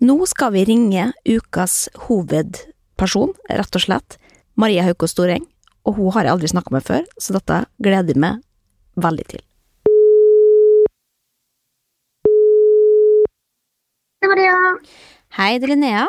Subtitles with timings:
[0.00, 4.14] Nå skal vi ringe ukas hovedperson, rett og slett.
[4.56, 5.44] Maria Hauko Storeng.
[5.84, 8.40] Og hun har jeg aldri snakka med før, så dette gleder jeg meg
[8.96, 9.42] veldig til.
[14.24, 14.56] Hei, Maria.
[15.36, 16.06] Hei, det er Linnea.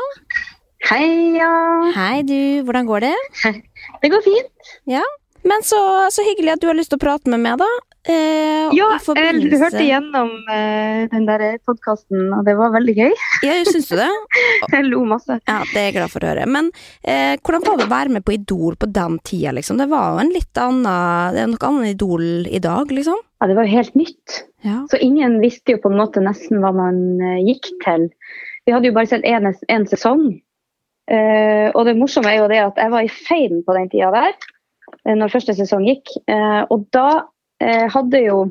[0.88, 1.52] Hei, ja.
[1.92, 2.64] Hei, du.
[2.64, 3.16] Hvordan går det?
[4.02, 4.72] Det går fint.
[5.48, 5.78] Men så,
[6.14, 7.68] så hyggelig at du har lyst til å prate med meg, da.
[8.10, 13.12] Eh, Ja, forbindelse- jeg hørte gjennom eh, den der podkasten, og det var veldig gøy.
[13.48, 14.08] Ja, syns du det?
[14.74, 15.40] Jeg lo masse.
[15.50, 16.46] Ja, det er jeg glad for å høre.
[16.50, 16.70] Men
[17.04, 19.78] eh, hvordan var det å være med på Idol på den tida, liksom?
[19.82, 23.18] Det var jo en litt annen Det er noe annet Idol i dag, liksom?
[23.42, 24.38] Ja, det var jo helt nytt.
[24.66, 24.78] Ja.
[24.94, 28.08] Så ingen visste jo på en måte nesten hva man eh, gikk til.
[28.66, 30.26] Vi hadde jo bare sett en, en sesong.
[31.12, 34.12] Eh, og det morsomme er jo det at jeg var i Fame på den tida
[34.14, 34.36] der,
[35.08, 36.12] når første sesong gikk.
[36.30, 37.24] Eh, og da
[37.64, 38.44] eh, hadde jo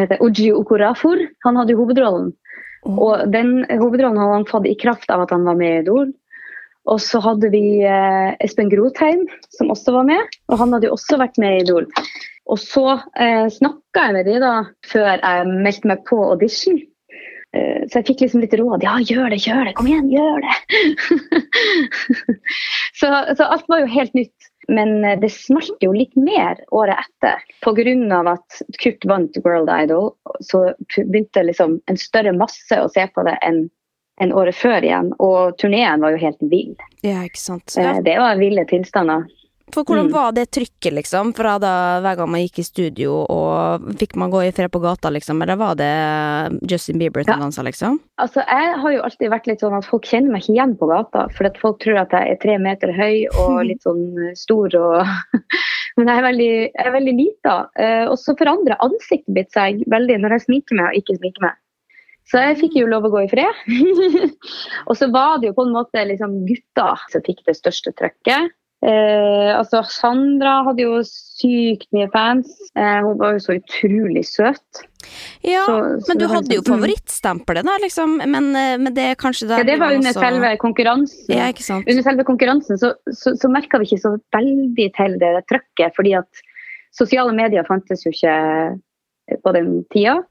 [0.00, 2.30] Oji Okorafor han hadde jo hovedrollen.
[2.88, 6.12] Og den hovedrollen hadde han fått i kraft av at han var med i Idol.
[6.88, 10.38] Og så hadde vi eh, Espen Grotheim, som også var med.
[10.48, 11.90] Og han hadde jo også vært med i Idol.
[12.50, 12.86] Og så
[13.20, 14.54] eh, snakka jeg med de da,
[14.88, 16.80] før jeg meldte meg på audition.
[17.54, 18.86] Eh, så jeg fikk liksom litt råd.
[18.86, 20.56] Ja, gjør det, gjør det, kom igjen, gjør det!
[23.00, 24.49] så, så alt var jo helt nytt.
[24.70, 27.42] Men eh, det smalt jo litt mer året etter.
[27.64, 28.20] Pga.
[28.32, 33.36] at Kurt vant World Idol, så begynte liksom en større masse å se på det
[33.42, 33.68] enn
[34.20, 35.14] en året før igjen.
[35.18, 36.74] Og turneen var jo helt vill.
[37.00, 37.72] Ja, ikke sant.
[37.76, 38.00] Eh, Ja.
[38.04, 39.24] Det var ville tilstander.
[39.74, 40.12] For hvordan Mm.
[40.12, 41.32] var det trykket, liksom?
[41.36, 44.80] Fra da hver gang man gikk i studio, og fikk man gå i fred på
[44.82, 45.42] gata, liksom?
[45.42, 45.90] Eller var det
[46.70, 48.00] Justin Bieber-tendenser, liksom?
[48.18, 50.88] Altså, Jeg har jo alltid vært litt sånn at folk kjenner meg ikke igjen på
[50.90, 51.28] gata.
[51.36, 55.06] For at folk tror at jeg er tre meter høy og litt sånn stor og
[55.98, 57.54] Men jeg er veldig, jeg er veldig lita.
[57.76, 61.42] Eh, og så forandrer ansiktet mitt seg veldig når jeg sminker meg og ikke sminker
[61.48, 61.56] meg.
[62.30, 63.58] Så jeg fikk jo lov å gå i fred.
[64.88, 68.52] og så var det jo på en måte liksom gutta som fikk det største trøkket.
[68.80, 72.48] Eh, altså Sandra hadde jo sykt mye fans.
[72.72, 74.86] Eh, hun var jo så utrolig søt.
[75.44, 76.80] Ja, Så- så men du hadde jo liksom- mm.
[76.80, 78.16] favorittstempelet, da, liksom.
[78.16, 81.28] Men, eh, men det er kanskje der Ja, det var under også- selve konkurransen.
[81.28, 81.88] Ja, ikke sant.
[81.88, 86.16] Under selve konkurransen så, så, så merka vi ikke så veldig til det trøkket, fordi
[86.16, 86.28] at
[86.92, 88.80] sosiale medier fantes jo ikke
[89.44, 90.24] på den tida.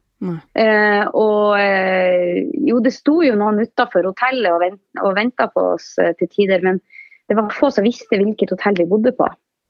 [0.54, 5.76] Eh, og eh, jo, det sto jo noen utafor hotellet og, vent, og venta på
[5.76, 6.82] oss eh, til tider, men
[7.30, 9.28] det var få som visste hvilket hotell vi bodde på.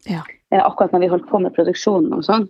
[0.08, 0.24] Ja.
[0.53, 2.47] Eh, akkurat når vi holdt på med produksjonen og sånn.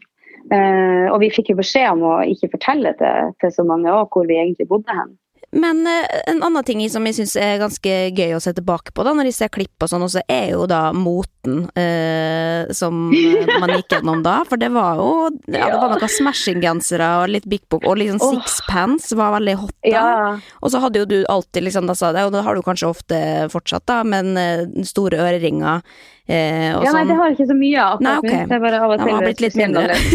[0.54, 4.22] Eh, og vi fikk jo beskjed om å ikke fortelle til, til så mange også
[4.22, 5.16] hvor vi egentlig bodde hen.
[5.52, 9.06] Men eh, en annen ting som jeg syns er ganske gøy å se tilbake på,
[9.06, 13.50] da, når jeg ser klipp og sånn, også er jo da moten eh, som eh,
[13.62, 14.40] man gikk gjennom da.
[14.50, 15.10] For det var jo
[15.50, 18.38] ja, det var noen smashing-gensere og litt big book, og liksom Åh.
[18.46, 19.90] sixpence var veldig hot da.
[19.90, 22.64] Ja, Og så hadde jo du alltid liksom, da sa det, og det har du
[22.66, 25.82] kanskje ofte fortsatt, da, men eh, store øreringer
[26.30, 27.10] eh, og ja nei, sånn.
[27.10, 28.04] det har jeg ikke så mye av.
[28.06, 28.30] Nei, ok.
[28.30, 29.98] Det er bare av og til har blitt litt mindre.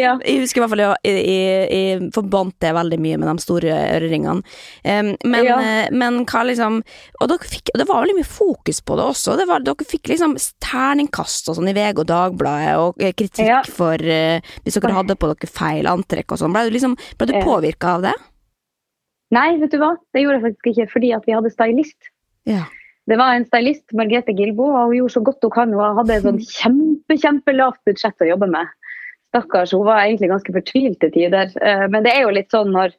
[0.00, 0.14] Ja.
[0.24, 3.42] Jeg husker i hvert fall jeg, jeg, jeg, jeg forbandt det veldig mye med de
[3.42, 4.39] store øreringene.
[4.84, 5.58] Em, men, Ja.
[5.60, 6.82] eh, men hva liksom
[7.20, 9.36] Og dere fikk, det var veldig mye fokus på det også.
[9.36, 13.46] Det var, dere fikk liksom terningkast og sånn i VG og Dagbladet, og eh, kritikk
[13.46, 13.62] Ja.
[13.62, 16.52] for uh, hvis dere hadde på dere feil antrekk og sånn.
[16.52, 17.44] Ble du liksom ble du Ja.
[17.44, 18.14] påvirka av det?
[19.32, 19.92] Nei, vet du hva?
[20.12, 22.10] Det gjorde jeg faktisk ikke, fordi at vi hadde stylist.
[22.50, 22.64] Ja.
[23.08, 25.72] Det var en stylist, Margrethe Gilbo, og hun gjorde så godt hun kan.
[25.74, 28.66] Hun hadde et sånn kjempe, kjempelavt budsjett å jobbe med.
[29.30, 31.52] Stakkars, hun var egentlig ganske fortvilt til tider.
[31.88, 32.90] Men det er jo litt sånn når,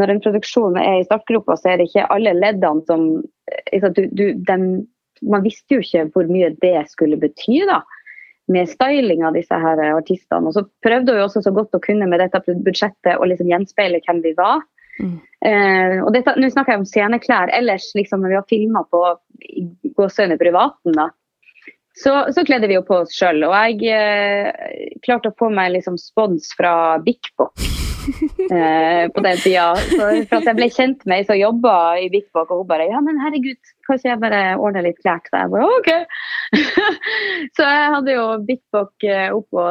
[0.00, 3.06] når en produksjon er i startgropa, så er det ikke alle leddene som
[3.72, 4.66] liksom, du, du, dem,
[5.24, 7.80] Man visste jo ikke hvor mye det skulle bety, da.
[8.52, 10.46] Med styling av disse her artistene.
[10.46, 14.02] Og så prøvde jo også så godt å kunne med dette budsjettet å liksom gjenspeile
[14.04, 14.60] hvem vi var.
[15.00, 15.16] Mm.
[15.48, 17.50] Eh, og Nå snakker jeg om sceneklær.
[17.56, 19.02] Ellers, liksom, når vi har filma på
[19.42, 19.66] i
[20.38, 21.08] privaten, da,
[21.96, 23.40] så, så kledde vi jo på oss sjøl.
[23.48, 26.74] Og jeg eh, klarte å få meg liksom spons fra
[27.04, 27.66] Bik Bok
[28.50, 29.70] eh, på den tida.
[29.76, 32.70] Så, for at jeg ble kjent med ei som jobba i Bik Bok, og hun
[32.70, 35.42] bare Ja, men herregud, kan ikke jeg bare ordne litt klær til deg?
[35.42, 35.90] Jeg bare OK!
[37.56, 39.64] så jeg hadde jo Bik Bok eh, oppå,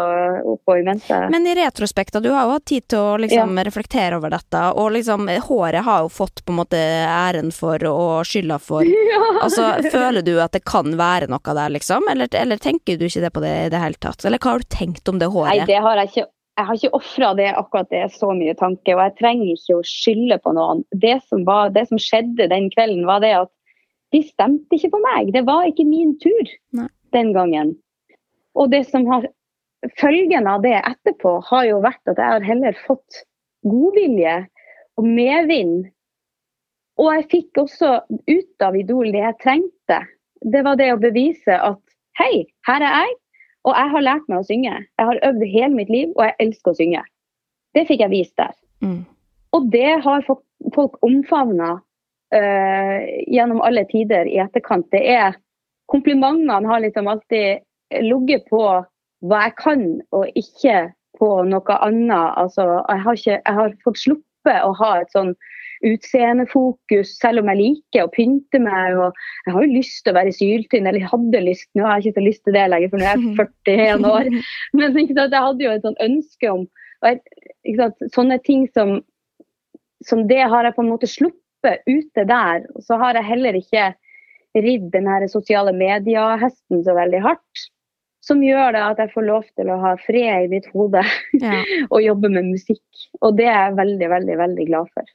[0.55, 1.19] oppå i mente.
[1.31, 4.91] Men i retrospekt, du har jo hatt tid til å liksom reflektere over dette, og
[4.95, 9.21] liksom håret har jo fått på en måte æren for og skylda for Ja.
[9.43, 12.07] Altså, føler du at det kan være noe der, liksom?
[12.15, 14.23] Eller, eller tenker du ikke det på det i det hele tatt?
[14.25, 15.67] Eller hva har du tenkt om det Nei, håret?
[15.69, 16.29] det har jeg ikke.
[16.55, 19.75] Jeg har ikke ofra det akkurat det er så mye tanke, og jeg trenger ikke
[19.75, 20.85] å skylde på noen.
[20.95, 23.51] Det som, var, det som skjedde den kvelden, var det at
[24.15, 25.33] de stemte ikke på meg.
[25.35, 26.87] Det var ikke min tur Nei.
[27.11, 27.73] den gangen.
[28.55, 29.27] Og det som har
[29.99, 33.25] følgen av det etterpå, har jo vært at jeg har heller fått
[33.67, 34.37] godvilje
[34.95, 35.89] og medvind
[36.95, 39.97] Og jeg fikk også ut av Idol det jeg trengte.
[40.39, 41.81] Det var det å bevise at
[42.19, 43.15] hei, her er jeg,
[43.65, 44.73] og jeg har lært meg å synge.
[44.75, 47.03] Jeg har øvd hele mitt liv, og jeg elsker å synge.
[47.75, 48.53] Det fikk jeg vist der.
[48.85, 49.01] Mm.
[49.55, 51.71] Og det har folk, omfavna
[52.35, 52.99] uh,
[53.31, 54.87] gjennom alle tider i etterkant.
[54.93, 55.41] Det er
[55.85, 57.59] Komplimentene har liksom alltid
[58.01, 58.61] ligget på
[59.29, 59.83] hva jeg kan,
[60.17, 60.79] og ikke
[61.19, 62.31] på noe annet.
[62.41, 65.35] Altså, jeg, har ikke, jeg har fått sluppet å ha et sånn
[65.85, 68.97] utseendefokus, selv om jeg liker å pynte meg.
[68.99, 71.99] og Jeg har jo lyst til å være syltynn, eller jeg hadde lyst, nå har
[71.99, 73.33] jeg ikke så lyst til det lenger, for nå er jeg
[73.99, 74.31] 41 år.
[74.73, 76.65] Men jeg hadde jo et sånn ønske om
[77.05, 77.21] jeg,
[78.13, 78.99] Sånne ting som,
[80.05, 82.65] som det har jeg på en måte sluppet ute der.
[82.73, 83.91] Og så har jeg heller ikke
[84.55, 87.65] ridd den her sosiale mediehesten så veldig hardt
[88.25, 91.03] som gjør det at jeg får lov til å ha fred i mitt hode
[91.41, 91.59] ja.
[91.93, 92.85] og jobbe med musikk.
[93.21, 95.11] Og det er jeg veldig, veldig, veldig glad for.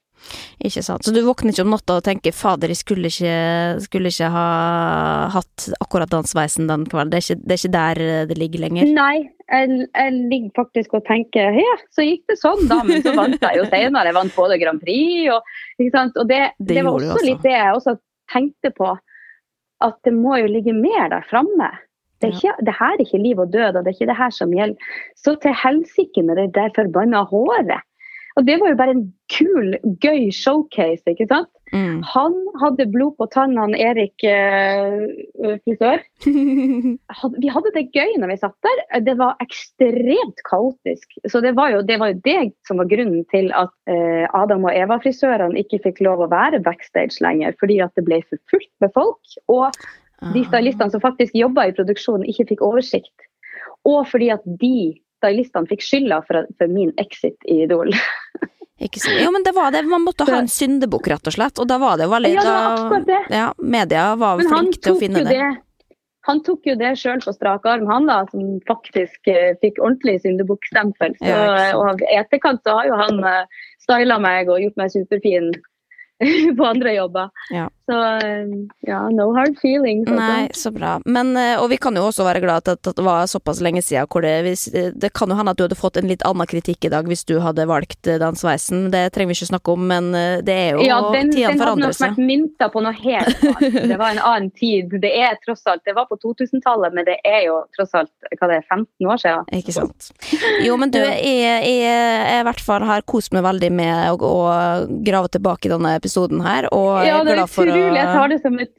[0.61, 1.07] Ikke sant.
[1.07, 4.47] Så du våkner ikke om natta og tenker 'fader, jeg skulle ikke, skulle ikke ha
[5.33, 7.13] hatt akkurat den sveisen den kvelden'?
[7.15, 8.91] Det, det, er ikke der det ligger lenger?
[8.93, 13.17] Nei, jeg, jeg, ligger faktisk og tenker 'ja, så gikk det sånn, da', men så
[13.17, 14.11] vant jeg jo senere.
[14.11, 16.21] Jeg vant både Grand Prix og ikke sant.
[16.21, 17.97] Og det, det, det var også, også litt det jeg også
[18.31, 18.95] tenkte på,
[19.81, 21.73] at det må jo ligge mer der framme.
[22.21, 24.19] Det, er ikke, det her er ikke liv og død, og det er ikke det
[24.19, 24.91] her som gjelder.
[25.17, 27.81] Så til helsike med det der forbanna håret.
[28.41, 31.51] Og det var jo bare en kul, gøy showcase, ikke sant.
[31.75, 32.01] Mm.
[32.09, 34.97] Han hadde blod på tannene, Erik eh,
[35.61, 36.01] frisør.
[37.45, 38.81] vi hadde det gøy når vi satt der.
[39.05, 41.21] Det var ekstremt kaotisk.
[41.29, 44.65] Så det var jo det, var jo det som var grunnen til at eh, Adam
[44.65, 48.73] og Eva-frisørene ikke fikk lov å være backstage lenger, fordi at det ble for fullt
[48.81, 49.37] med folk.
[49.53, 49.69] Og
[50.35, 53.29] de stylistene som faktisk jobba i produksjonen, ikke fikk oversikt.
[53.89, 57.95] Og fordi at de stylistene fikk skylda for, for min exit i Idol.
[58.81, 59.83] Jo, men det var det.
[59.85, 61.59] Man måtte ha en syndebukk, rett og slett.
[61.61, 63.19] Og da var det veldig Ja, det var akkurat det.
[63.37, 65.35] Ja, media var flinke til å finne det.
[65.37, 65.51] det.
[66.29, 70.19] Han tok jo det sjøl på strak arm, han da, som faktisk uh, fikk ordentlig
[70.25, 71.17] syndebukkstempel.
[71.25, 75.53] Ja, og i etterkant så har jo han eh, styla meg og gjort meg superfin
[76.59, 77.31] på andre jobber.
[77.53, 77.69] Ja.
[77.91, 77.99] Så
[78.87, 80.09] ja, no hard feelings.
[80.09, 80.21] Altså.
[80.21, 80.93] Nei, så bra.
[81.05, 84.07] Men, eh, og vi kan jo også være glad at det var såpass lenge siden
[84.11, 86.87] hvor det hvis, Det kan jo hende at du hadde fått en litt annen kritikk
[86.87, 88.89] i dag hvis du hadde valgt eh, den sveisen.
[88.95, 91.97] Det trenger vi ikke snakke om, men eh, det er jo ja, den, tidene forandrer
[91.97, 92.15] seg.
[92.15, 93.81] Den hadde nok vært mynta på noe helt annet.
[93.91, 94.95] Det var en annen tid.
[95.03, 98.51] Det er tross alt Det var på 2000-tallet, men det er jo tross alt hva
[98.53, 99.51] det er, 15 år siden.
[99.59, 100.13] Ikke sant.
[100.63, 104.39] Jo, men du, jeg i hvert fall har kost meg veldig med å, å
[105.07, 108.01] grave tilbake i denne episoden her, og ja, er glad for å utrolig.
[108.01, 108.75] Jeg tar det som et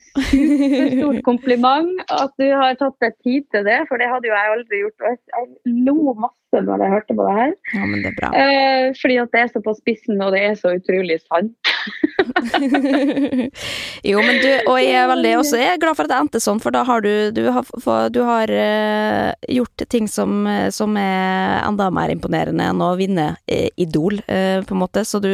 [0.98, 4.54] stort kompliment at du har tatt deg tid til det, for det hadde jo jeg
[4.58, 5.02] aldri gjort.
[5.02, 7.54] Og Jeg lo masse når jeg hørte på det her.
[7.74, 8.30] Ja, men det er bra.
[8.36, 11.56] Eh, fordi at det er så på spissen, og det er så utrolig sant.
[14.06, 16.42] jo, men du, og jeg er veldig også jeg er glad for at det endte
[16.44, 20.98] sånn, for da har du Du har, for, du har uh, gjort ting som, som,
[21.00, 25.06] er enda mer imponerende enn å vinne uh, Idol, uh, på en måte.
[25.08, 25.32] Så du,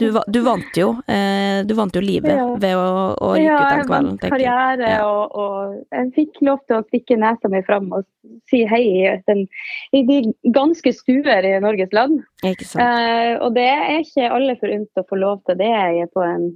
[0.00, 0.94] du, du vant jo.
[1.04, 2.46] du vant jo livet ja.
[2.60, 4.18] ved å, å ryke ja, ut den kvelden.
[4.18, 5.06] Ja, karriere, ja.
[5.06, 8.06] og, og, jeg fikk lov til å stikke nesa mi fram og
[8.50, 9.44] si hei i, den,
[9.96, 10.18] i de
[10.54, 12.22] ganske stuer i Norges land.
[12.62, 13.42] Sant.
[13.44, 16.48] og det er ikke alle forunt å få lov til det på en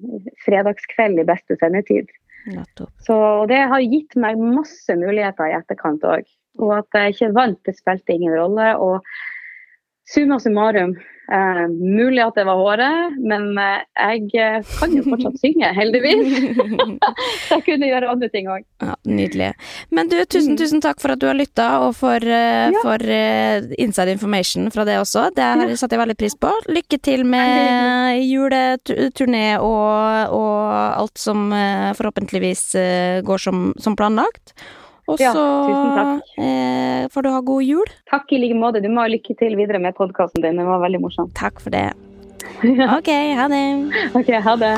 [0.47, 2.11] fredagskveld i beste sendetid.
[3.05, 3.17] Så
[3.50, 6.26] det har gitt meg masse muligheter i etterkant òg.
[6.62, 8.71] Og at jeg ikke vant, det spilte ingen rolle.
[8.83, 9.05] Og
[10.09, 10.97] summa summarum,
[11.28, 16.30] Eh, mulig at det var håret, men eh, jeg eh, kan jo fortsatt synge, heldigvis.
[17.44, 18.64] Så jeg kunne gjøre andre ting òg.
[18.80, 19.50] Ja, nydelig.
[19.92, 20.61] Men du, tusen, mm.
[20.62, 22.80] tusen takk for at du har lytta, og for, uh, ja.
[22.80, 25.28] for uh, inside information fra det også.
[25.37, 26.54] Det har jeg satt jeg veldig pris på.
[26.73, 32.64] Lykke til med juleturné og, og alt som uh, forhåpentligvis
[33.28, 34.56] går som, som planlagt.
[35.09, 37.93] Og så ja, eh, får du ha god jul.
[38.11, 38.83] Takk i like måte.
[38.85, 40.61] Du må ha lykke til videre med podkasten din.
[40.61, 41.33] Den var veldig morsom.
[41.38, 41.91] Takk for det.
[42.99, 43.65] Ok, ha det.
[44.19, 44.75] Ok, ha det.